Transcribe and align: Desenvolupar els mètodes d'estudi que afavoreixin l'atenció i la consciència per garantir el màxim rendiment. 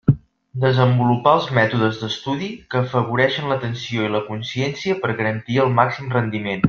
Desenvolupar 0.61 1.33
els 1.39 1.49
mètodes 1.57 1.99
d'estudi 2.03 2.49
que 2.71 2.79
afavoreixin 2.81 3.51
l'atenció 3.53 4.07
i 4.09 4.13
la 4.15 4.23
consciència 4.31 4.97
per 5.05 5.13
garantir 5.21 5.61
el 5.67 5.75
màxim 5.83 6.11
rendiment. 6.19 6.59